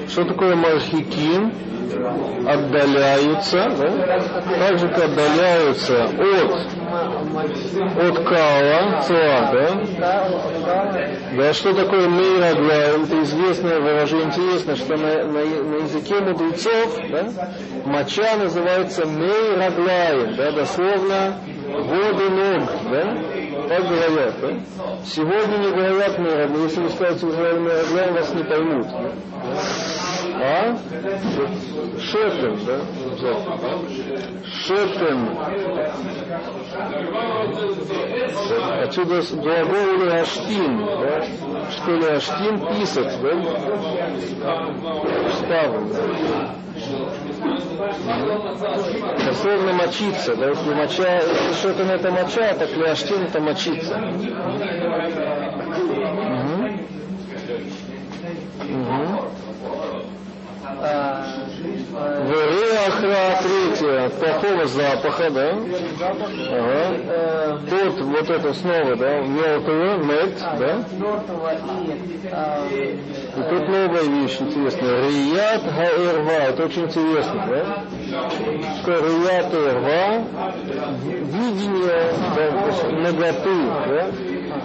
[0.08, 1.52] Что такое мархикин?
[2.46, 3.90] Отдаляются, да?
[4.58, 6.12] так же как отдаляются от,
[7.98, 9.80] от кала, цуа, да?
[11.36, 13.04] Да, что такое мейраглаем?
[13.04, 17.28] Это известное выражение, интересно, что на, на, на языке мудрецов да,
[17.84, 23.16] моча называется мейраглаем, да, дословно воды ног, да?
[23.68, 24.48] Так говорят, да?
[25.04, 28.86] Сегодня не говорят мейраглаем, если вы скажете уже мейраглаем, вас не поймут.
[30.40, 30.78] А?
[32.00, 32.80] Шепен, да?
[34.64, 35.36] Шепен.
[38.84, 41.26] Отсюда глагол леаштин, да?
[41.70, 43.32] Что леаштин писать, да?
[45.32, 46.54] Ставом, да?
[49.24, 50.48] Дословно мочиться, да?
[50.48, 53.96] Если моча, если шепен это моча, так леаштин это мочиться.
[53.98, 54.38] Мгм.
[58.68, 59.20] Мгм.
[61.98, 65.50] Вереахра третья, плохого запаха, да?
[66.50, 67.60] Ага.
[67.68, 70.84] Тут вот это снова, да, мертвый, мед, да?
[73.36, 75.08] и тут новая вещь интересная.
[75.08, 77.84] Рият гаэрва, это очень интересно, да?
[78.82, 80.24] Что рият гаэрва,
[81.02, 82.44] видение, да,
[82.92, 84.06] наготы, да?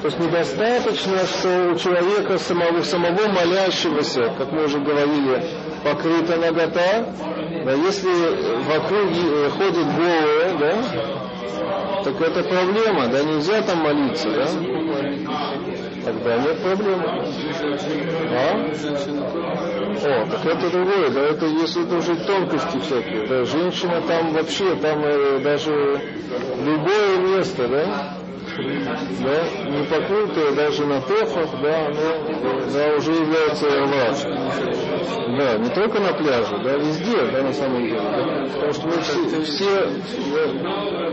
[0.02, 5.44] То есть недостаточно, что у человека самого, самого молящегося, как мы уже говорили,
[5.84, 7.06] покрыта нагота,
[7.66, 8.10] да, если
[8.64, 14.48] вокруг э, ходит голые, да, так это проблема, да, нельзя там молиться, да?
[16.06, 17.04] Тогда нет проблемы.
[18.32, 18.66] А?
[20.06, 24.76] О, так это другое, да, это если это уже тонкости всякие, да, женщина там вообще,
[24.76, 26.02] там э, даже
[26.60, 28.18] любое место, да,
[28.58, 34.14] да, не покрытое даже на тофах, да, оно да, уже является рва.
[35.38, 38.00] Да, не только на пляже, да, везде, да, на самом деле.
[38.00, 39.90] Да, потому что мы все, все
[40.34, 40.48] да,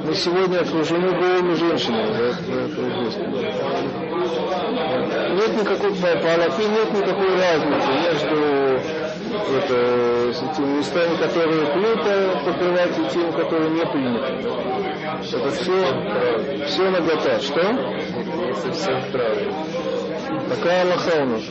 [0.05, 3.24] мы сегодня окружены голыми женщинами, да, это, это известно.
[3.33, 5.29] Да.
[5.31, 9.00] Нет никакой, по, по нет никакой разницы между
[9.35, 14.27] это, местами, которые принято покрывать, и теми, которые не принято.
[15.37, 17.40] Это все, все нагота.
[17.40, 17.73] Что?
[17.73, 19.69] Не совсем правильно.
[20.51, 21.44] Такая Аллаха у нас.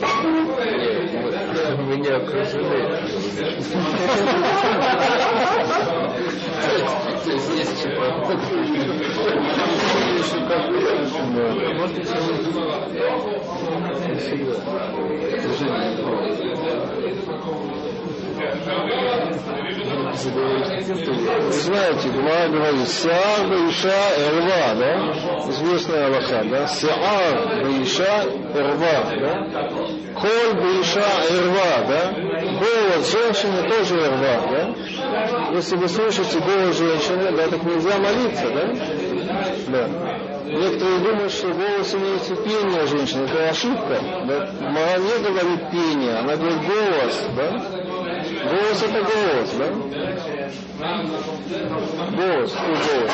[7.24, 7.86] То есть есть
[21.50, 25.50] Знаете, Гмара говорит, Сиар Баиша Эрва, да?
[25.50, 26.66] Известная Аллаха, да?
[26.66, 28.24] Сиар Баиша
[28.54, 29.32] Эрва, да?
[30.20, 32.14] Коль Баиша Эрва, да?
[32.58, 35.52] Голос женщины тоже Эрва, да?
[35.52, 38.64] Если вы слышите голос женщины, да, так нельзя молиться, да?
[39.68, 39.88] Да.
[40.50, 43.24] Некоторые думают, что голос имеется пение женщины.
[43.24, 44.00] Это ошибка.
[44.26, 44.50] Да?
[44.60, 47.28] Мара не говорит пение, она говорит голос.
[47.36, 47.79] Да?
[48.42, 49.68] Голос это голос, да?
[52.16, 53.12] Голос, какой голос?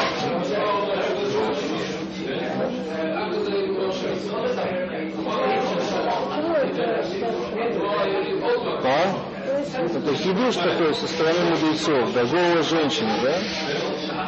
[8.84, 9.36] А?
[9.78, 13.38] Это хидуш такой со стороны мудрецов, да, голос женщины, да?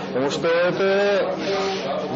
[0.09, 1.35] Потому что это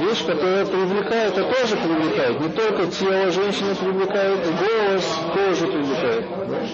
[0.01, 2.41] вещь, которая привлекает, это тоже привлекает.
[2.41, 6.26] Не только тело женщины привлекает, и голос тоже привлекает.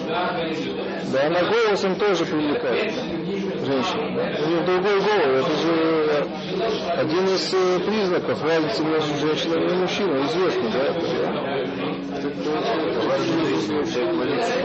[0.07, 0.39] Да,
[1.11, 2.93] да она голосом тоже привлекает
[3.69, 4.15] женщину.
[4.15, 4.23] Да?
[4.43, 5.45] У нее другой голос.
[5.45, 6.27] Это же
[6.97, 10.25] один из э, признаков разницы между женщиной и мужчиной.
[10.25, 10.79] Известно, да?
[10.85, 11.01] Это,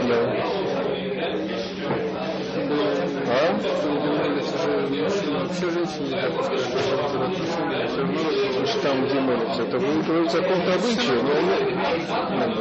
[0.07, 0.74] да?
[3.27, 3.57] А?
[5.51, 6.31] Все женщины не так
[8.65, 9.63] все там, где молятся.
[9.63, 11.29] Это будет говорить о каком-то обычае, но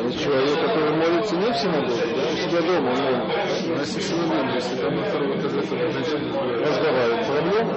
[0.02, 3.72] ну, человек, который молится не в синагоге, да, у себя дома он молится.
[3.72, 7.26] У нас синагога, если там на втором этаже, то женщины Разговаривают.
[7.26, 7.72] Проблема?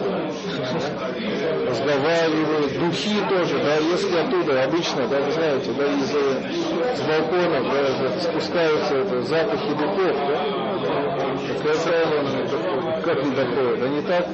[1.69, 2.79] Разговаривают.
[2.79, 8.95] Духи тоже, да, если оттуда обычно, да, вы знаете, да, из, с балконов, да, спускаются
[8.95, 10.66] это, запахи духов, да,
[11.47, 13.83] Какая как не доходит?
[13.83, 14.27] Они так...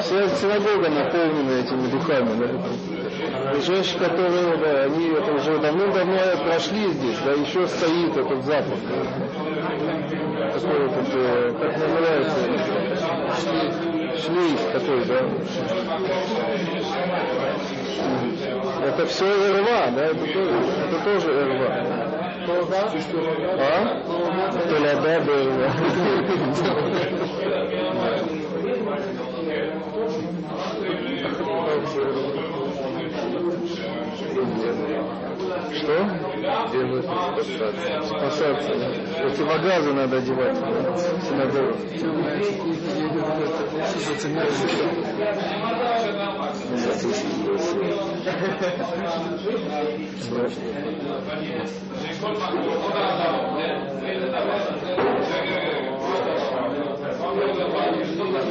[0.00, 2.30] Вся синагога наполнена этими духами.
[2.38, 3.56] Да?
[3.56, 8.78] И женщины, которые, да, они это уже давно-давно прошли здесь, да, еще стоит этот запах.
[10.52, 12.36] Такой вот, э, как называется,
[13.40, 13.74] шлейф,
[14.24, 15.20] шлейф такой, да.
[18.86, 20.54] Это все РВА, да, это тоже,
[20.88, 22.15] это тоже РВА.
[22.48, 24.02] А?
[24.68, 25.50] Толяда был.
[35.74, 36.04] Что?
[36.72, 38.02] Нужно спасаться?
[38.06, 38.88] Спасаться, да.
[39.22, 41.76] Противогазы надо одевать в синагогу.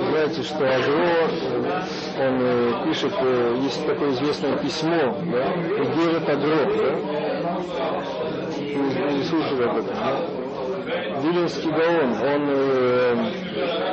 [0.09, 1.29] Знаете, что Агро,
[2.17, 5.53] он э, пишет, э, есть такое известное письмо, да,
[5.83, 6.91] Игерет Агро, да,
[9.11, 10.21] не слышали об этом, да?
[11.21, 13.15] Виленский Гаон, он, э,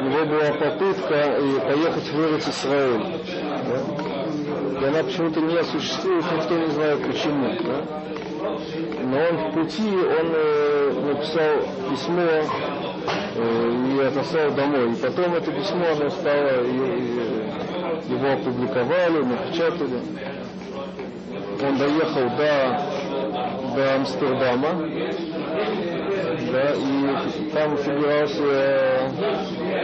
[0.01, 3.03] у него была попытка поехать в Эрец Исраэль.
[3.69, 4.02] Да?
[4.83, 7.55] И она почему-то не осуществилась, никто не знает почему.
[7.61, 8.03] Да?
[9.05, 12.23] Но он в пути, он э, написал письмо
[13.37, 14.91] э, и отослал домой.
[14.93, 20.01] И потом это письмо, оно стало, и, и, его опубликовали, напечатали.
[21.63, 22.83] Он доехал до,
[23.77, 24.89] до Амстердама,
[26.53, 29.11] да, и там собирался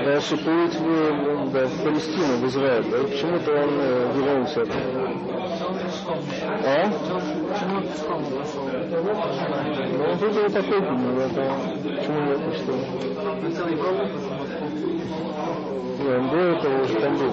[0.05, 4.67] дальше плыть в, да, в Палестину, в Израиль, да, почему-то он э, вернулся.
[6.65, 6.93] А?
[8.91, 11.53] Ну, он выбрал такой, ну, это,
[11.83, 12.73] почему нет, что?
[15.99, 17.33] Не, он до этого уже там был.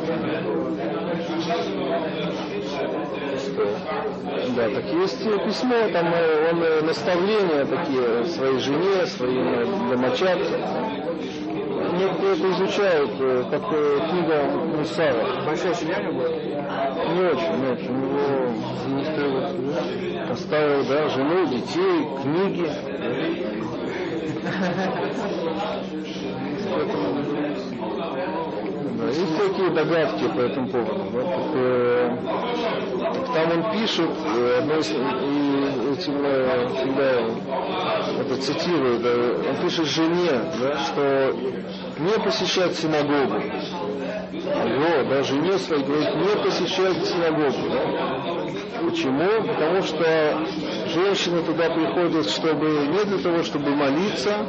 [3.56, 10.62] Да, так есть письмо, там э, он э, наставления такие своей жене, своим э, домочадцам.
[11.98, 13.12] Некоторые это изучают,
[13.50, 13.62] как
[14.10, 14.44] книга
[14.78, 15.46] Мусара.
[15.46, 16.30] Большая семья у него была?
[17.14, 17.96] Не очень, не очень.
[18.86, 22.70] У него оставил, да, жену, детей, книги.
[28.98, 31.04] Да, есть такие догадки по этому поводу.
[31.14, 31.22] Да?
[31.22, 32.18] Так, э,
[33.34, 37.66] там он пишет, э, одно из, и этим э, всегда
[38.22, 41.36] это цитирую, да, он пишет жене, да, что
[42.00, 43.42] не посещать синагогу.
[44.32, 47.70] Его, да, жене своей говорит, не посещать синагогу.
[47.70, 48.90] Да?
[48.90, 49.48] Почему?
[49.48, 50.48] Потому что
[50.94, 54.46] женщины туда приходят, чтобы не для того, чтобы молиться,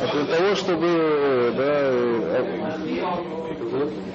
[0.00, 1.92] а для того, чтобы да,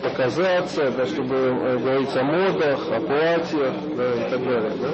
[0.04, 4.72] показаться, да, чтобы э, говорить о модах, о платьях да, и так далее.
[4.82, 4.90] Да?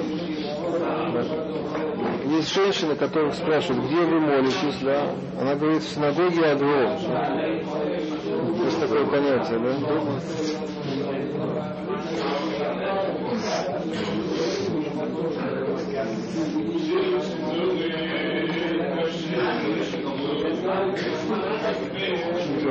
[1.12, 2.34] Да.
[2.36, 5.02] есть женщины, которых спрашивают, где вы молитесь, да?
[5.40, 6.98] Она говорит, в синагоге Агро.
[8.64, 10.63] Есть такое понятие, да?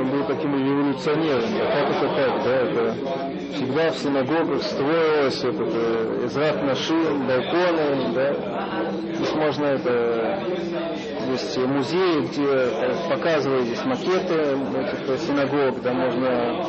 [0.04, 1.50] Он был таким революционером.
[1.58, 1.66] Да?
[1.66, 2.44] Как это так?
[2.44, 2.50] Да?
[2.50, 2.94] Это
[3.54, 8.34] всегда в синагогах строилось этот э, Израт Нашим, балконы, да?
[9.14, 10.42] Здесь можно это
[11.30, 16.62] есть музеи, где показывают здесь макеты этих синагог, да, можно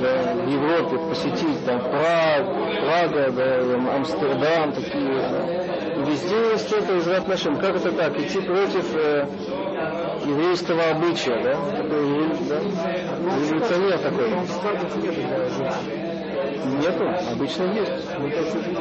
[0.00, 2.44] да, в Европе посетить, там Праг,
[2.80, 5.68] Прага, да, Амстердам, такие, да.
[6.04, 7.56] Везде есть это из Нашим.
[7.58, 8.18] Как это так?
[8.18, 9.26] Идти против э,
[10.28, 11.54] еврейского обычая, да?
[11.76, 12.60] Такой, да?
[13.40, 14.28] Революционер такой.
[16.68, 18.18] Нету, обычно есть.
[18.18, 18.78] Мы только видим.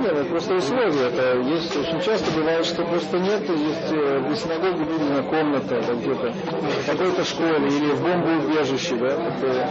[0.00, 1.08] Нет, это просто условия.
[1.08, 5.94] Это есть очень часто бывает, что просто нет, есть э, в синагоге выделена комната да,
[5.94, 9.68] где-то, в какой-то школе или в бомбоубежище, да, это,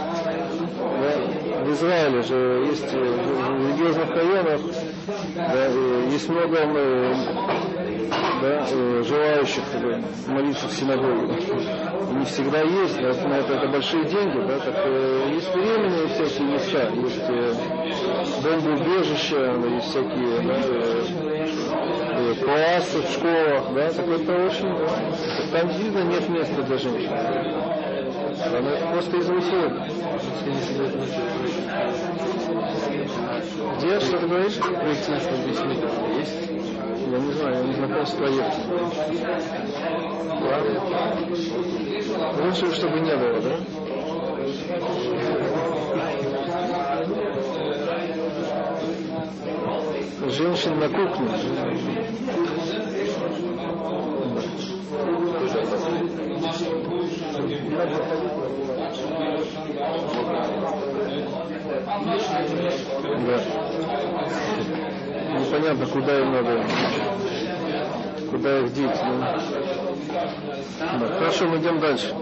[0.80, 4.60] да, в Израиле же есть э, в религиозных районах,
[5.36, 5.66] да,
[6.10, 7.14] есть много э,
[8.10, 11.34] да, э, желающих как бы, молиться в синагоге.
[12.12, 16.48] Не всегда есть, да, на это, это большие деньги, да, так э, есть временные всякие
[16.48, 17.54] места, есть э,
[18.42, 21.04] бомбоубежища, да, есть всякие да, э,
[22.12, 27.12] э, классы в школах, да, так это очень, да, там видно нет места для женщин.
[28.38, 30.06] Это просто из условий.
[33.78, 34.58] Где, что ты говоришь?
[36.16, 36.65] Есть?
[37.08, 38.62] Я не знаю, я не знаком с проектом.
[40.42, 40.80] Ладно.
[42.44, 43.58] Лучше, чтобы не было, да?
[50.30, 51.28] Женщин на кухне.
[63.26, 64.75] Да.
[65.38, 66.64] Непонятно, куда им надо,
[68.30, 68.90] куда их деть.
[68.90, 69.38] Да?
[70.98, 71.06] Да.
[71.18, 72.14] Хорошо, мы идем дальше.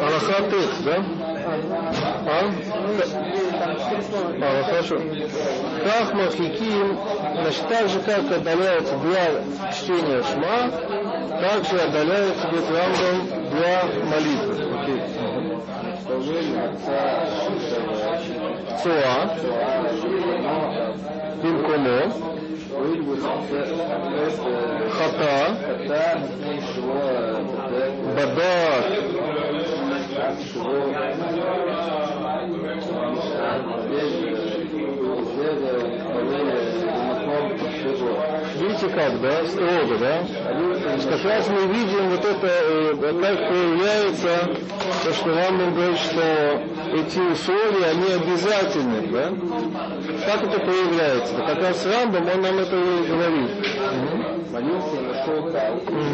[0.00, 0.42] Аллаха
[0.84, 1.04] да?
[2.26, 2.50] А?
[4.40, 4.98] А, хорошо.
[5.84, 6.98] Как махиким,
[7.42, 9.42] значит, так же, как отдаляется для
[9.72, 10.70] чтения шма,
[11.28, 14.54] так же отдаляется бетрамбом для молитвы.
[14.80, 15.02] Окей.
[18.82, 19.16] Soa,
[21.42, 22.00] بالكونو
[24.90, 25.36] خطا
[28.16, 28.84] بدار
[36.34, 36.73] Thank.
[38.84, 40.24] Видите как, да, строго, да?
[41.08, 44.48] Как раз мы видим вот это, э, как проявляется
[45.04, 46.22] то, что Рамбам говорит, что
[46.92, 49.32] эти условия, они обязательны, да?
[50.26, 51.34] Как это проявляется?
[51.34, 53.50] Как раз Рамбам, он нам это и говорит.
[54.50, 56.04] Молился, нашел там, поскольку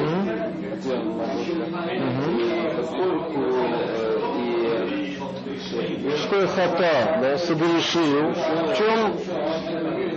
[5.62, 9.12] и что хата, да, согрешил, в чем,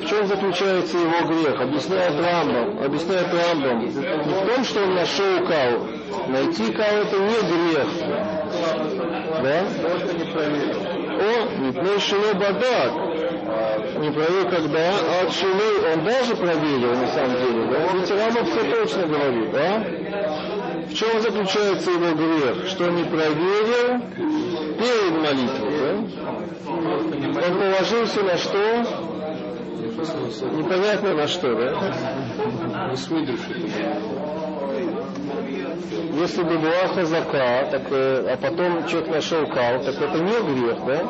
[0.02, 1.60] в чем заключается его грех?
[1.62, 5.88] Объясняет Рамбам, объясняет Рамбам, не в том, что он нашел кау.
[6.28, 7.88] Найти кау это не грех.
[9.44, 9.64] Да?
[11.16, 12.91] О, не пней бадак.
[14.00, 14.89] Не проверил, когда
[15.22, 17.66] от шилы он даже проверил на самом деле.
[17.72, 17.78] Да?
[17.94, 19.84] Ведь Рамбам все точно говорит, да?
[20.89, 22.68] В чем заключается его грех?
[22.68, 24.02] Что не проверил
[24.78, 25.72] перед молитвой.
[25.80, 27.48] Да?
[27.48, 29.12] Он положился на что?
[30.58, 31.72] Непонятно на что, да?
[33.10, 33.70] Не души.
[36.14, 41.04] Если бы была хазака, так, а потом человек нашел кал, так это не грех, да?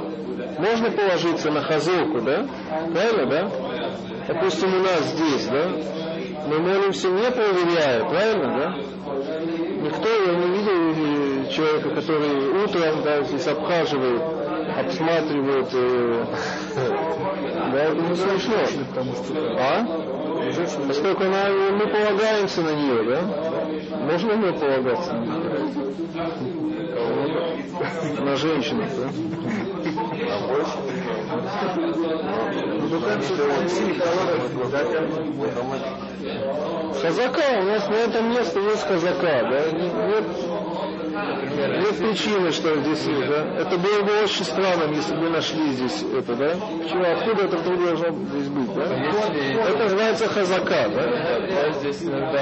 [0.60, 2.46] Можно положиться на хазоку, да?
[2.94, 3.52] Правильно, да?
[4.28, 5.70] Допустим, у нас здесь, да?
[6.48, 8.76] Мы молимся не проверяя, правильно, да?
[9.84, 14.22] Никто я не видел человека, который утром да, здесь обхаживает,
[14.78, 15.68] обсматривает.
[15.74, 16.26] Э,
[17.74, 18.56] да, это не смешно.
[19.58, 19.86] А?
[20.88, 23.22] Поскольку она, мы полагаемся на нее, да?
[23.98, 25.14] Можно мы полагаться?
[28.22, 29.10] На женщину, да?
[37.02, 39.72] Хазака, у нас на этом месте есть хазака, да?
[39.72, 40.24] Нет,
[41.24, 43.46] Нет причины, что здесь есть, да?
[43.58, 46.56] Это было бы очень странным, если бы нашли здесь это, да?
[46.84, 48.84] Почему, откуда это вдруг должно здесь быть, да?
[48.84, 51.40] Это называется хазака, да?
[51.50, 52.40] Да, здесь иногда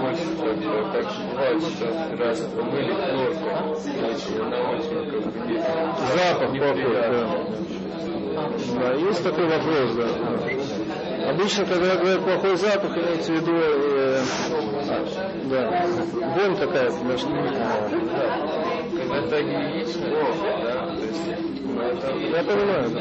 [0.00, 5.62] хочется, э, так бывает, что раз помыли хлоркой, значит, она очень как бы
[6.14, 7.18] Запах неприятный.
[7.18, 7.62] да.
[8.80, 10.08] Да, есть такой вопрос, да.
[11.28, 14.20] Обычно, когда говорят плохой запах, имеется в виду, э,
[15.50, 15.86] да,
[16.34, 16.96] вонь какая-то,
[18.98, 20.06] Когда это гигиенично,
[20.62, 23.00] да, ну, я понимаю, да.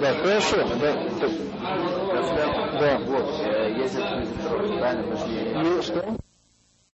[0.00, 0.92] Да, хорошо, да.
[2.80, 2.98] Да.
[3.06, 3.88] Вот, э,
[4.42, 5.82] трон, правильно?
[5.82, 6.23] Что?